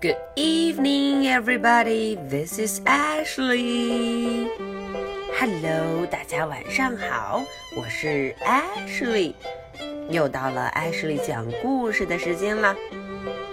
[0.00, 2.14] Good evening, everybody.
[2.14, 4.48] This is Ashley.
[5.40, 7.42] Hello，大家晚上好，
[7.76, 9.34] 我是 Ashley。
[10.08, 12.76] 又到了 Ashley 讲故事的时间了。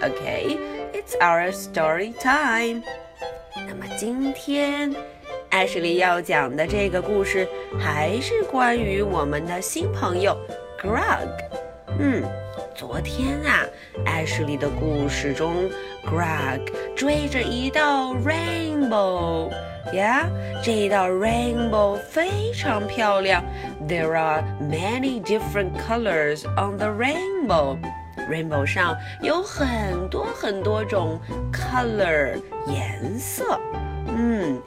[0.00, 2.80] OK，it's our story time.
[3.56, 4.94] 那么今天
[5.50, 10.38] Ashley 要讲的这个故事还是关于我们的新朋友
[10.80, 11.28] Grug。
[11.98, 12.22] 嗯。
[12.74, 13.64] 昨天啊
[14.04, 15.70] ，，Ashley 的故事中
[16.05, 16.61] ，Greg
[16.95, 19.49] 追着一道 rainbow，
[19.93, 20.27] 呀，
[20.63, 23.43] 这一道 rainbow 非常漂亮。
[23.87, 31.19] There are many different colors on the rainbow。rainbow 上有很多很多种
[31.51, 33.59] color 颜色。
[34.07, 34.61] 嗯，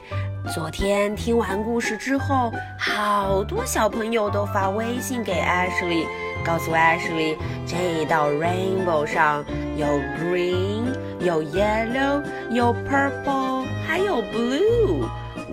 [0.53, 6.05] 昨天听完故事之后，好多小朋友都发微信给艾什莉。
[6.43, 7.35] 告诉 Ashley，
[7.65, 9.43] 这道 rainbow 上
[9.75, 9.87] 有
[10.19, 10.78] green，
[11.20, 15.06] 有 yellow，有 purple，还有 blue。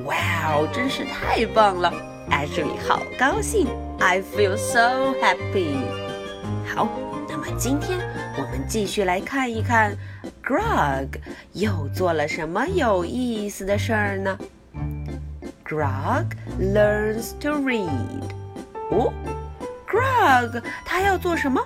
[0.06, 0.16] 哇
[0.54, 1.92] 哦，真是太棒了！
[2.30, 3.68] 艾什里好高兴
[4.00, 5.76] ，I feel so happy。
[6.74, 6.88] 好，
[7.30, 8.00] 那么今天
[8.38, 9.98] 我们继续来看一看
[10.44, 11.10] ，Grug
[11.54, 14.38] 又做了什么有意思的事儿呢
[15.66, 16.28] ？Grug
[16.60, 18.32] learns to read。
[18.90, 19.12] 哦
[19.86, 21.62] ，Grug 他要做什么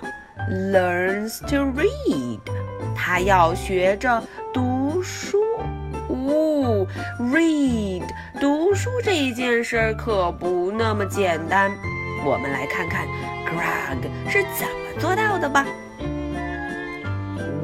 [0.50, 2.40] ？Learns to read。
[2.94, 5.42] 他要学着读书。
[6.08, 6.86] 哦
[7.18, 8.02] ，read
[8.40, 11.70] 读书这件事儿可不那么简单。
[12.24, 13.06] 我们来看看
[13.46, 15.66] Greg 是怎么做到的吧。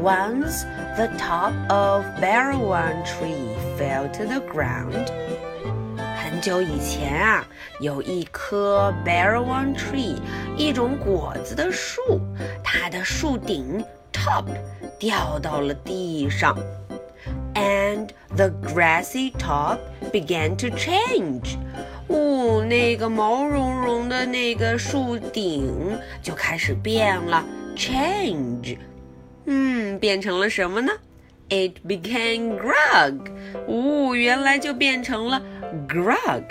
[0.03, 0.65] Once
[0.97, 5.07] the top of Barrowan tree fell to the ground.
[6.17, 7.45] 很久以前啊，
[7.81, 10.17] 有一棵 barrel tree，
[10.57, 12.21] 一种果子的树，
[12.63, 13.85] 它的树顶
[14.29, 14.45] top
[14.99, 16.55] 掉到了地上
[17.55, 19.79] ，and the grassy top
[20.13, 21.57] began to change.
[21.57, 21.57] change。
[22.09, 27.43] 哦，那个毛茸茸的那个树顶就开始变了
[27.75, 28.77] ，change。
[29.47, 30.93] 嗯，变成了什么呢
[31.49, 33.31] ？It became Grug。
[33.67, 35.41] 哦，原来就变成了
[35.89, 36.43] Grug。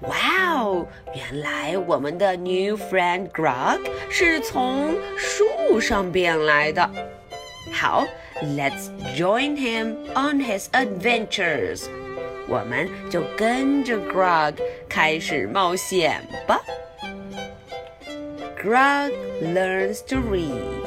[0.00, 0.16] 哇
[0.54, 0.86] 哦！
[1.14, 6.90] 原来我们的 new friend Grug 是从树上变来的。
[7.72, 8.06] 好
[8.42, 11.86] ，Let's join him on his adventures。
[12.48, 14.54] 我们就跟着 Grug
[14.88, 16.60] 开始冒险吧。
[18.62, 20.84] Grug learns to read.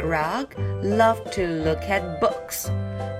[0.00, 0.46] Grug
[0.82, 2.68] loved to look at books.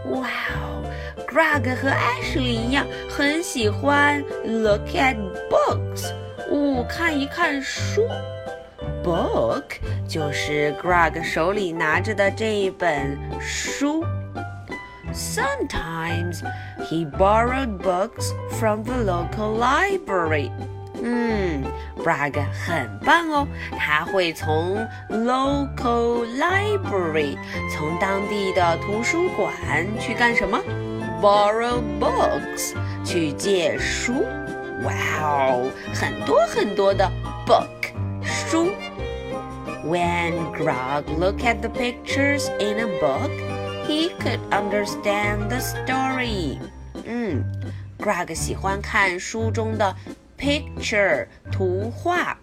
[0.04, 0.84] Wow,
[1.26, 5.16] Grug 和 Ashley 一样，很喜欢 look at
[5.48, 6.12] books。
[6.50, 8.06] 哦，看一看书。
[9.03, 9.63] Book
[10.07, 14.03] 就是 Greg 手里拿着的这一本书。
[15.13, 16.41] Sometimes
[16.89, 20.51] he borrowed books from the local library.
[21.01, 21.63] 嗯，
[21.97, 23.47] Greg 很棒哦，
[23.77, 27.37] 他会从 local library，
[27.71, 29.53] 从当地的图书馆
[29.99, 30.59] 去干什么？
[31.21, 32.73] borrow books
[33.05, 34.25] 去借书，
[34.83, 37.09] 哇哦，很多很多的
[37.45, 37.93] book
[38.23, 38.71] 书。
[39.84, 43.30] when Grug looked at the pictures in a book,
[43.86, 46.58] he could understand the story.
[47.04, 47.42] Hmm.
[47.42, 47.44] 嗯
[47.98, 49.94] ，Grug 喜欢看书中的
[50.38, 52.36] picture 图画。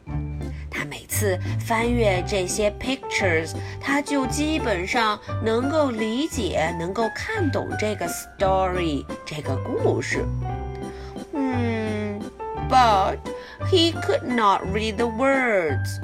[0.70, 10.24] 他每次翻阅这些 pictures，他就基本上能够理解、能够看懂这个 story 这个故事。
[11.34, 12.20] 嗯
[12.70, 13.18] ，but
[13.72, 16.00] he could not read the words.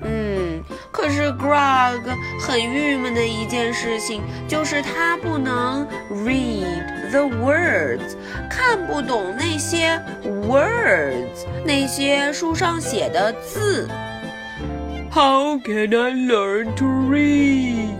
[0.00, 0.62] 嗯，
[0.92, 2.00] 可是 Greg
[2.40, 8.14] 很郁闷的一件事情就是他不能 read the words，
[8.50, 13.88] 看不懂那些 words，那些书上写的字。
[15.10, 17.94] How can I learn to read？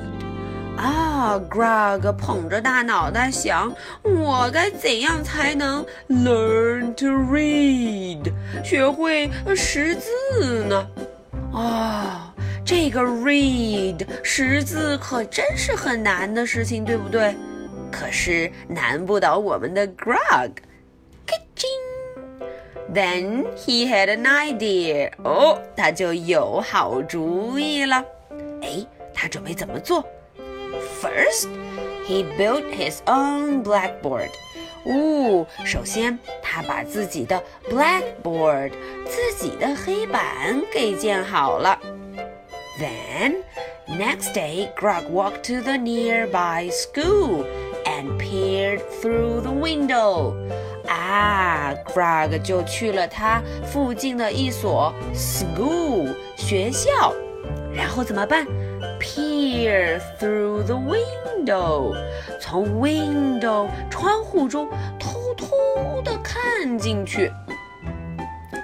[0.76, 8.30] 啊，Greg 捧着大脑袋想，我该怎样才能 learn to read，
[8.62, 10.86] 学会识字呢？
[11.56, 12.32] 哦，
[12.66, 17.34] 这个 read 识字可真是很难的事情，对不对？
[17.90, 20.50] 可是难不倒我们的 Grog。
[22.92, 25.10] Then he had an idea。
[25.24, 28.04] 哦，他就有好主意了。
[28.60, 30.04] 哎，他准备怎么做
[31.00, 31.48] ？First,
[32.06, 34.28] he built his own blackboard。
[34.86, 38.72] 哦，首先他把自己的 blackboard
[43.88, 47.44] next day, Grug walked to the nearby school
[47.84, 50.34] and peered through the window.
[50.86, 57.12] Ah, 啊，Grug 就去了他附近的一所 school 学校，
[57.74, 58.46] 然后怎么办
[59.00, 61.25] ？Peer through the window。
[62.39, 64.69] 从 window 窗户中
[64.99, 67.31] 偷偷的看进去。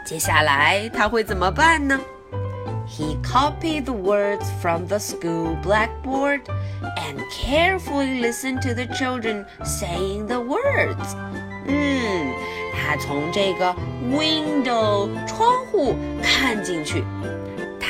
[0.05, 1.99] 接下来他会怎么办呢？
[2.87, 6.41] He copied the words from the school blackboard
[6.95, 11.15] and carefully listened to the children saying the words.
[11.67, 12.31] 嗯，
[12.73, 13.75] 他从这个
[14.09, 17.03] window 窗户看进去，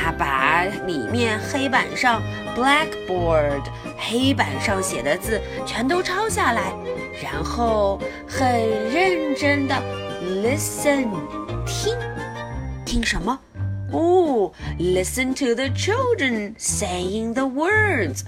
[0.03, 2.21] 他把里面黑板上
[2.57, 3.61] blackboard
[3.97, 6.73] 黑板上写的字全都抄下来，
[7.23, 8.45] 然后很
[8.91, 9.81] 认真的
[10.43, 11.07] listen
[11.65, 11.95] 听，
[12.85, 13.39] 听什么？
[13.93, 18.23] 哦，listen to the children saying the words，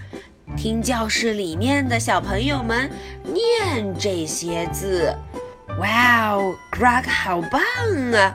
[0.56, 2.90] 听教室里面的小朋友们
[3.24, 5.14] 念这些字。
[5.80, 7.62] 哇哦，Grog 好棒
[8.14, 8.34] 啊！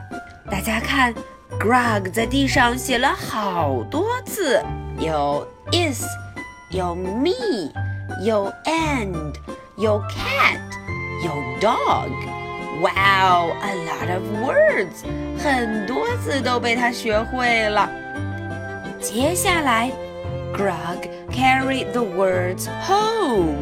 [0.51, 1.11] 大家看
[1.58, 4.62] ，Grog 在地上写了好多字，
[4.98, 6.04] 有 is，
[6.70, 7.30] 有 me，
[8.24, 9.34] 有 and，
[9.76, 10.60] 有 cat，
[11.24, 15.02] 有 dog。Wow, a lot of words，
[15.42, 17.88] 很多字都被他学会了。
[19.00, 19.90] 接下来，
[20.52, 23.56] Grog carried the words home。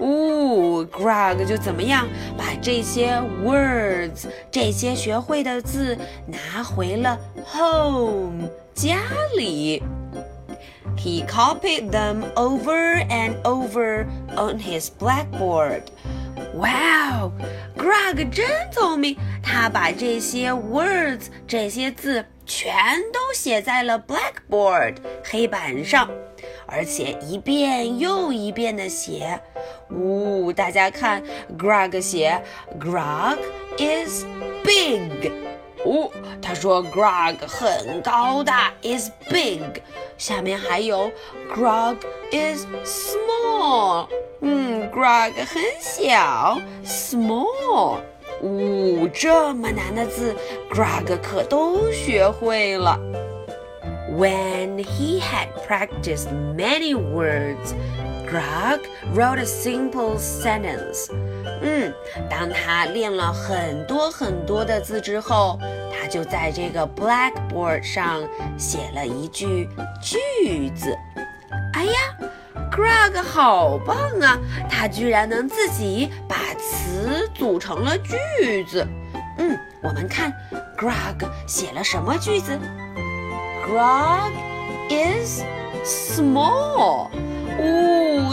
[0.00, 2.06] 呜，Grog 就怎么样
[2.36, 5.96] 把这些 words 这些学会的字
[6.26, 8.98] 拿回了 home 家
[9.36, 9.82] 里。
[10.96, 14.06] He copied them over and over
[14.36, 15.82] on his blackboard.
[16.56, 17.32] Wow,
[17.76, 22.74] Grog 真聪明，他把这些 words 这些字全
[23.12, 26.08] 都写在了 blackboard 黑板上，
[26.66, 29.40] 而且一遍又一遍的写。
[29.90, 31.22] 呜，大家看，
[31.58, 32.42] Grog 写，
[32.78, 33.38] Grog
[33.78, 34.24] is
[34.64, 35.45] big。
[35.87, 36.11] 五。
[36.41, 39.81] 他说，Grug 很高大，is big。
[40.17, 41.09] 下面还有
[41.55, 41.97] Grug
[42.31, 44.07] is small。
[44.41, 47.99] 嗯，Grug 很小，small。
[48.41, 50.35] 五、哦、这么难的字
[50.71, 52.99] ，Grug 可都学会了。
[54.11, 58.81] When he had practiced many words，Grug
[59.13, 61.09] wrote a simple sentence.
[61.61, 61.93] 嗯，
[62.29, 65.59] 当他练了很多很多的字之后，
[65.91, 68.21] 他就在这个 blackboard 上
[68.57, 69.67] 写了一句
[70.01, 70.95] 句子。
[71.73, 71.91] 哎呀
[72.71, 74.39] ，Grog 好棒啊！
[74.69, 78.85] 他居然能自己把词组成了句子。
[79.37, 80.33] 嗯，我们看
[80.77, 82.57] Grog 写了什么句子
[83.67, 84.31] ？Grog
[84.89, 85.43] is
[85.83, 87.09] small.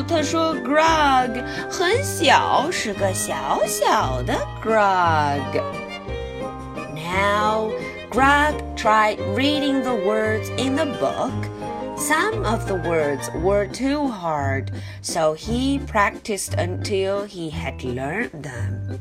[0.06, 5.62] 他说 Grug 很小，是个小小的 Grug。
[6.94, 7.70] Now
[8.10, 11.32] Grug tried reading the words in the book.
[11.96, 18.98] Some of the words were too hard, so he practiced until he had learned them.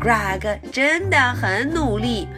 [0.00, 2.28] Grug 真的很努力，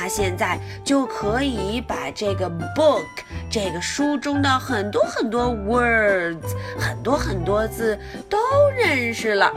[0.00, 3.04] 他现在就可以把这个 book
[3.50, 8.38] 这个书中的很多很多 words 很多很多字都
[8.74, 9.52] 认识了。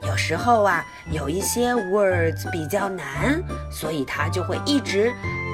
[0.00, 5.12] 有时候啊，有一些 words 比较难，所以他就会一直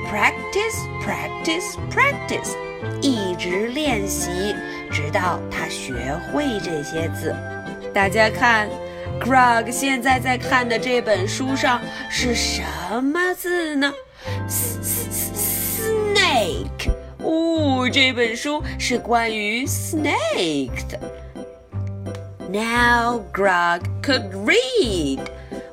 [0.09, 2.55] practice practice practice，
[3.01, 4.55] 一直练习，
[4.93, 7.35] 直到他学会这些字。
[7.93, 8.69] 大家看。
[9.21, 11.81] Grug 现在在看的这本书上
[12.11, 12.63] 是什
[13.03, 13.93] 么字呢
[14.49, 15.01] ？Snake。
[17.19, 20.99] 哦，这本书是关于 snake 的。
[22.49, 25.21] Now Grug could read。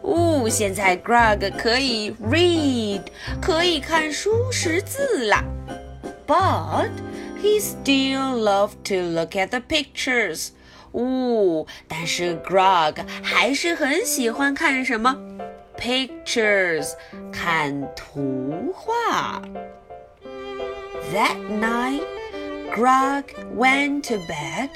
[0.02, 3.02] 哦，现在 Grug 可以 read，
[3.42, 5.44] 可以看书识字啦。
[6.28, 6.90] But
[7.42, 10.50] he still loved to look at the pictures.
[10.98, 15.16] 物，但是 Grug 还是很喜欢看什么
[15.80, 16.94] pictures，
[17.32, 19.42] 看图画。
[21.14, 22.02] That night,
[22.76, 23.24] Grug
[23.56, 24.70] went to bed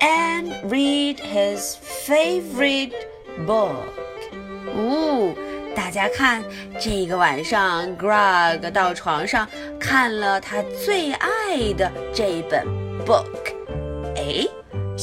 [0.00, 2.94] and read his favorite
[3.46, 3.84] book.
[4.74, 5.34] 哦，
[5.76, 6.42] 大家看，
[6.80, 9.46] 这个晚上 Grog 到床上
[9.78, 12.66] 看了他最爱的这本
[13.06, 13.47] book。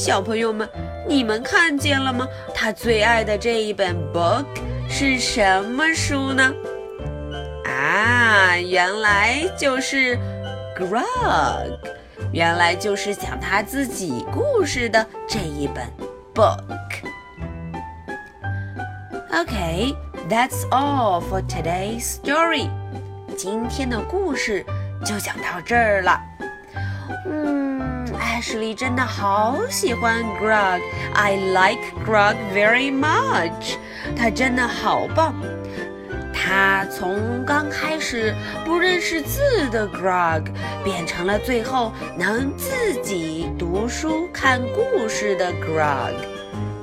[0.06, 0.68] 小朋友们，
[1.08, 2.28] 你们看见了吗？
[2.54, 4.46] 他最爱的这一本 book
[4.88, 6.54] 是什么书呢？
[7.64, 10.16] 啊，原来就是
[10.78, 11.76] Grog。
[12.32, 15.84] 原来就是讲他自己故事的这一本
[16.32, 16.60] book。
[19.32, 22.70] OK，that's all for today's story.
[23.36, 24.64] 今天的故事
[25.04, 26.16] 就讲到这儿了。
[28.36, 30.82] Ashley 真的好喜欢 Grog。
[31.14, 33.76] I like Grog very much。
[34.14, 35.34] 他真的好棒。
[36.34, 39.40] 他从刚开始不认识字
[39.70, 40.52] 的 Grog，
[40.84, 46.12] 变成了最后能自己读书看故事的 Grog。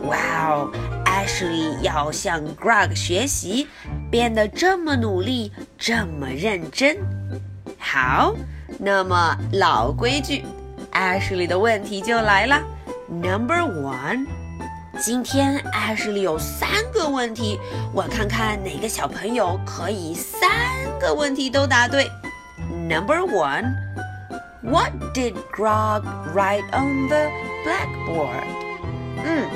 [0.07, 0.17] 哇
[0.49, 0.71] 哦
[1.05, 3.67] ！Ashley 要向 Grog 学习，
[4.09, 6.97] 变得这么努力，这么认真。
[7.77, 8.33] 好，
[8.79, 10.43] 那么老规矩
[10.93, 12.61] ，Ashley 的问题就来了。
[13.09, 14.25] Number one，
[14.99, 17.59] 今天 Ashley 有三个问题，
[17.93, 20.49] 我看看哪个小朋友可以三
[20.99, 22.09] 个问题都答对。
[22.89, 27.29] Number one，What did Grog write on the
[27.65, 28.45] blackboard？
[29.23, 29.47] 嗯。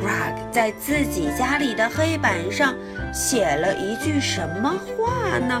[0.00, 2.74] Grog 在自己家里的黑板上
[3.12, 5.60] 写了一句什么话呢？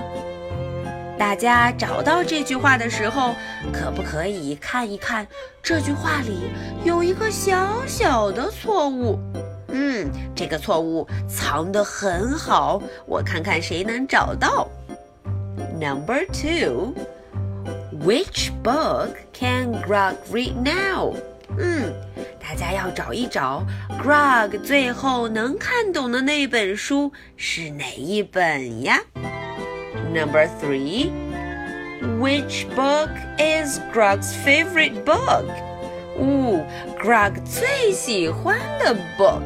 [1.22, 3.32] 大家找到这句话的时候，
[3.72, 5.24] 可不可以看一看
[5.62, 6.50] 这句话里
[6.84, 9.16] 有一个小小的错误？
[9.68, 14.66] 嗯，这个错误藏得很好，我看看谁能找到。
[15.80, 16.90] Number two，Which
[18.64, 21.14] book can Grog read now？
[21.56, 21.94] 嗯。
[22.40, 23.64] 大家要找一找
[24.02, 29.00] ，Grog 最后能看懂的那本书是哪一本呀
[30.12, 31.10] Number three,
[32.20, 35.46] which book is Greg's favorite book?
[36.18, 36.62] 五
[37.00, 39.42] ，Grug 最喜欢的 book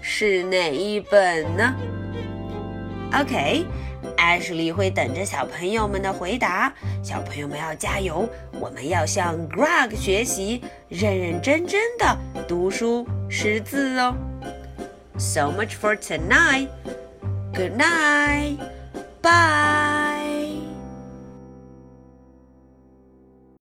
[0.00, 1.72] 是哪一本呢
[3.12, 6.74] ？OK，Ashley 会等着小朋友们的回答。
[7.00, 14.16] 小朋友们要加油，我们要向 Grug 学习，认认真真的读书识字哦。
[15.16, 16.68] So much for tonight.
[17.54, 18.58] Good night.
[19.22, 20.07] Bye.